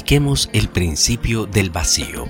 Apliquemos 0.00 0.48
el 0.54 0.70
principio 0.70 1.44
del 1.44 1.68
vacío. 1.68 2.26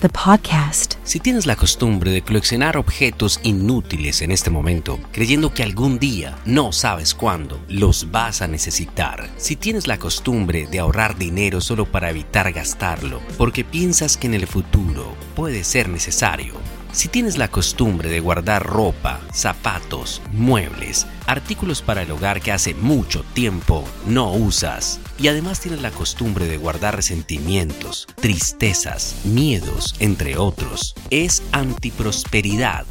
The 0.00 0.08
podcast. 0.08 0.94
Si 1.04 1.20
tienes 1.20 1.44
la 1.44 1.56
costumbre 1.56 2.10
de 2.10 2.22
coleccionar 2.22 2.78
objetos 2.78 3.38
inútiles 3.42 4.22
en 4.22 4.30
este 4.30 4.48
momento, 4.48 4.98
creyendo 5.12 5.52
que 5.52 5.62
algún 5.62 5.98
día, 5.98 6.38
no 6.46 6.72
sabes 6.72 7.14
cuándo, 7.14 7.60
los 7.68 8.10
vas 8.10 8.40
a 8.40 8.48
necesitar. 8.48 9.28
Si 9.36 9.56
tienes 9.56 9.86
la 9.86 9.98
costumbre 9.98 10.66
de 10.66 10.78
ahorrar 10.78 11.18
dinero 11.18 11.60
solo 11.60 11.84
para 11.84 12.08
evitar 12.08 12.50
gastarlo, 12.54 13.20
porque 13.36 13.62
piensas 13.62 14.16
que 14.16 14.26
en 14.26 14.32
el 14.32 14.46
futuro 14.46 15.14
puede 15.36 15.64
ser 15.64 15.90
necesario. 15.90 16.54
Si 16.92 17.08
tienes 17.08 17.38
la 17.38 17.48
costumbre 17.48 18.10
de 18.10 18.18
guardar 18.18 18.66
ropa, 18.66 19.20
zapatos, 19.32 20.20
muebles, 20.32 21.06
artículos 21.26 21.82
para 21.82 22.02
el 22.02 22.10
hogar 22.10 22.40
que 22.40 22.50
hace 22.50 22.74
mucho 22.74 23.24
tiempo 23.32 23.84
no 24.06 24.32
usas, 24.32 24.98
y 25.18 25.28
además 25.28 25.60
tienes 25.60 25.82
la 25.82 25.92
costumbre 25.92 26.46
de 26.46 26.56
guardar 26.56 26.96
resentimientos, 26.96 28.08
tristezas, 28.16 29.14
miedos, 29.24 29.94
entre 30.00 30.36
otros, 30.36 30.94
es 31.10 31.42
antiprosperidad. 31.52 32.86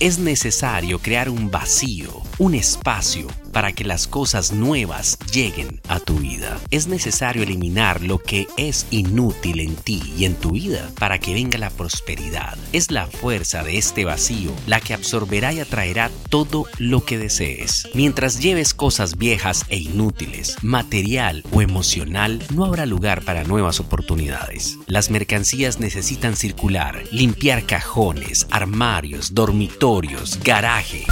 Es 0.00 0.18
necesario 0.18 1.00
crear 1.00 1.28
un 1.28 1.50
vacío, 1.50 2.22
un 2.38 2.54
espacio 2.54 3.26
para 3.52 3.72
que 3.72 3.84
las 3.84 4.06
cosas 4.06 4.52
nuevas 4.52 5.18
lleguen 5.32 5.80
a 5.88 5.98
tu 5.98 6.18
vida. 6.18 6.58
Es 6.70 6.86
necesario 6.86 7.42
eliminar 7.42 8.02
lo 8.02 8.18
que 8.18 8.46
es 8.56 8.86
inútil 8.90 9.60
en 9.60 9.74
ti 9.74 10.02
y 10.16 10.24
en 10.24 10.34
tu 10.36 10.52
vida 10.52 10.90
para 10.98 11.18
que 11.18 11.34
venga 11.34 11.58
la 11.58 11.70
prosperidad. 11.70 12.56
Es 12.72 12.90
la 12.90 13.06
fuerza 13.06 13.62
de 13.62 13.78
este 13.78 14.04
vacío 14.04 14.52
la 14.66 14.80
que 14.80 14.94
absorberá 14.94 15.52
y 15.52 15.60
atraerá 15.60 16.10
todo 16.28 16.66
lo 16.78 17.04
que 17.04 17.18
desees. 17.18 17.88
Mientras 17.94 18.40
lleves 18.40 18.74
cosas 18.74 19.16
viejas 19.16 19.64
e 19.68 19.78
inútiles, 19.78 20.56
material 20.62 21.42
o 21.50 21.62
emocional, 21.62 22.42
no 22.54 22.64
habrá 22.64 22.86
lugar 22.86 23.22
para 23.22 23.44
nuevas 23.44 23.80
oportunidades. 23.80 24.76
Las 24.86 25.10
mercancías 25.10 25.80
necesitan 25.80 26.36
circular, 26.36 27.02
limpiar 27.10 27.64
cajones, 27.64 28.46
armarios, 28.50 29.34
dormitorios, 29.34 30.38
garaje. 30.44 31.06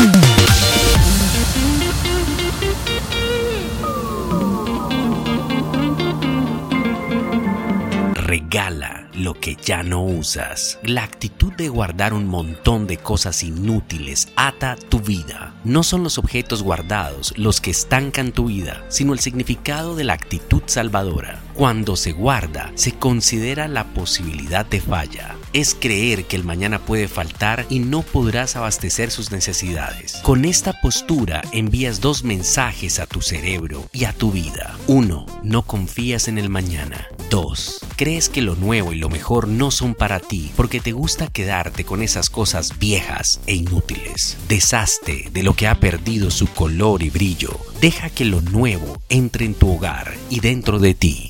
Regala 8.15 9.09
lo 9.15 9.35
que 9.35 9.57
ya 9.57 9.83
no 9.83 10.03
usas. 10.03 10.79
La 10.83 11.05
actitud 11.05 11.53
de 11.55 11.69
guardar 11.69 12.13
un 12.13 12.27
montón 12.27 12.87
de 12.87 12.97
cosas 12.97 13.43
inútiles 13.43 14.29
ata 14.37 14.77
tu 14.77 15.01
vida. 15.01 15.55
No 15.65 15.83
son 15.83 16.03
los 16.03 16.19
objetos 16.19 16.63
guardados 16.63 17.33
los 17.37 17.61
que 17.61 17.71
estancan 17.71 18.33
tu 18.33 18.47
vida, 18.47 18.85
sino 18.89 19.13
el 19.13 19.21
significado 19.21 19.97
de 19.97 20.05
la 20.05 20.15
actitud 20.15 20.63
salvadora. 20.67 21.41
Cuando 21.55 21.97
se 21.97 22.13
guarda, 22.13 22.73
se 22.75 22.93
considera 22.93 23.69
la 23.69 23.85
posibilidad 23.85 24.67
de 24.67 24.81
falla. 24.81 25.35
Es 25.53 25.77
creer 25.79 26.25
que 26.25 26.37
el 26.37 26.45
mañana 26.45 26.79
puede 26.79 27.09
faltar 27.09 27.67
y 27.69 27.79
no 27.79 28.03
podrás 28.03 28.57
abastecer 28.57 29.11
sus 29.11 29.31
necesidades. 29.33 30.17
Con 30.23 30.45
esta 30.45 30.81
postura 30.81 31.43
envías 31.53 32.01
dos 32.01 32.25
mensajes 32.25 32.99
a 32.99 33.07
tu 33.07 33.23
cerebro 33.23 33.89
y 33.93 34.05
a 34.05 34.13
tu 34.13 34.33
vida. 34.33 34.77
Uno, 34.87 35.27
no 35.43 35.63
confías 35.63 36.29
en 36.29 36.39
el 36.39 36.49
mañana. 36.49 37.09
Dos, 37.31 37.81
crees 37.97 38.29
que 38.29 38.43
lo 38.43 38.55
nuevo 38.55 38.93
y 38.93 38.97
lo 38.99 39.09
mejor 39.09 39.49
no 39.49 39.71
son 39.71 39.95
para 39.95 40.21
ti 40.21 40.51
porque 40.57 40.81
te 40.81 40.93
gusta 40.93 41.29
quedarte 41.29 41.85
con 41.85 42.03
esas 42.03 42.31
cosas 42.31 42.79
viejas 42.79 43.41
e 43.47 43.55
inútiles. 43.55 44.37
Deshazte 44.49 45.31
de 45.33 45.43
lo 45.43 45.55
que 45.55 45.67
ha 45.67 45.81
perdido 45.81 46.31
su 46.31 46.47
color 46.49 47.03
y 47.03 47.11
brillo. 47.11 47.59
Deja 47.81 48.11
que 48.11 48.25
lo 48.25 48.41
nuevo 48.41 49.01
entre 49.09 49.45
en 49.45 49.55
tu 49.55 49.73
hogar 49.73 50.15
y 50.31 50.41
dentro 50.41 50.79
de 50.79 50.95
ti. 50.95 51.29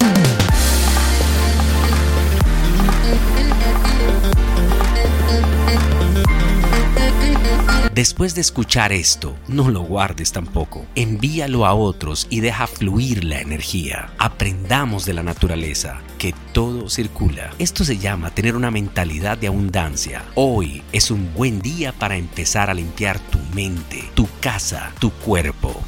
Después 7.96 8.34
de 8.34 8.42
escuchar 8.42 8.92
esto, 8.92 9.34
no 9.48 9.70
lo 9.70 9.80
guardes 9.80 10.30
tampoco. 10.30 10.84
Envíalo 10.96 11.64
a 11.64 11.72
otros 11.72 12.26
y 12.28 12.40
deja 12.40 12.66
fluir 12.66 13.24
la 13.24 13.40
energía. 13.40 14.10
Aprendamos 14.18 15.06
de 15.06 15.14
la 15.14 15.22
naturaleza 15.22 16.02
que 16.18 16.34
todo 16.52 16.90
circula. 16.90 17.54
Esto 17.58 17.86
se 17.86 17.96
llama 17.96 18.28
tener 18.32 18.54
una 18.54 18.70
mentalidad 18.70 19.38
de 19.38 19.46
abundancia. 19.46 20.26
Hoy 20.34 20.82
es 20.92 21.10
un 21.10 21.32
buen 21.32 21.62
día 21.62 21.92
para 21.92 22.18
empezar 22.18 22.68
a 22.68 22.74
limpiar 22.74 23.18
tu 23.18 23.38
mente, 23.54 24.04
tu 24.12 24.28
casa, 24.42 24.92
tu 24.98 25.10
cuerpo. 25.10 25.82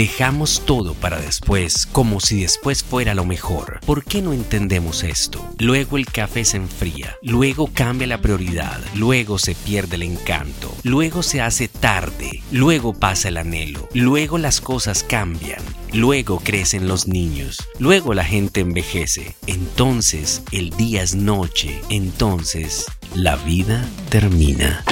Dejamos 0.00 0.62
todo 0.64 0.94
para 0.94 1.20
después, 1.20 1.84
como 1.84 2.20
si 2.20 2.40
después 2.40 2.82
fuera 2.82 3.14
lo 3.14 3.26
mejor. 3.26 3.80
¿Por 3.84 4.02
qué 4.02 4.22
no 4.22 4.32
entendemos 4.32 5.04
esto? 5.04 5.46
Luego 5.58 5.98
el 5.98 6.06
café 6.06 6.46
se 6.46 6.56
enfría, 6.56 7.18
luego 7.20 7.68
cambia 7.74 8.06
la 8.06 8.22
prioridad, 8.22 8.80
luego 8.94 9.38
se 9.38 9.54
pierde 9.54 9.96
el 9.96 10.04
encanto, 10.04 10.74
luego 10.84 11.22
se 11.22 11.42
hace 11.42 11.68
tarde, 11.68 12.42
luego 12.50 12.94
pasa 12.94 13.28
el 13.28 13.36
anhelo, 13.36 13.90
luego 13.92 14.38
las 14.38 14.62
cosas 14.62 15.04
cambian, 15.04 15.62
luego 15.92 16.40
crecen 16.42 16.88
los 16.88 17.06
niños, 17.06 17.68
luego 17.78 18.14
la 18.14 18.24
gente 18.24 18.60
envejece, 18.62 19.36
entonces 19.46 20.40
el 20.50 20.70
día 20.70 21.02
es 21.02 21.14
noche, 21.14 21.78
entonces 21.90 22.86
la 23.14 23.36
vida 23.36 23.86
termina. 24.08 24.82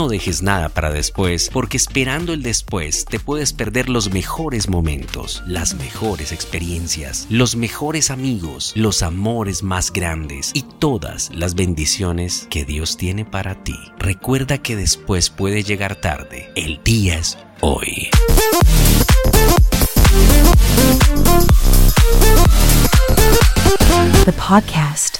No 0.00 0.08
dejes 0.08 0.40
nada 0.40 0.70
para 0.70 0.90
después, 0.90 1.50
porque 1.52 1.76
esperando 1.76 2.32
el 2.32 2.42
después 2.42 3.04
te 3.04 3.20
puedes 3.20 3.52
perder 3.52 3.90
los 3.90 4.10
mejores 4.10 4.66
momentos, 4.66 5.42
las 5.46 5.74
mejores 5.74 6.32
experiencias, 6.32 7.26
los 7.28 7.54
mejores 7.54 8.10
amigos, 8.10 8.72
los 8.76 9.02
amores 9.02 9.62
más 9.62 9.92
grandes 9.92 10.52
y 10.54 10.62
todas 10.62 11.28
las 11.34 11.54
bendiciones 11.54 12.46
que 12.48 12.64
Dios 12.64 12.96
tiene 12.96 13.26
para 13.26 13.62
ti. 13.62 13.76
Recuerda 13.98 14.56
que 14.56 14.74
después 14.74 15.28
puede 15.28 15.64
llegar 15.64 15.96
tarde. 15.96 16.50
El 16.56 16.82
día 16.82 17.18
es 17.18 17.36
hoy. 17.60 18.08
The 24.24 24.32
podcast. 24.32 25.19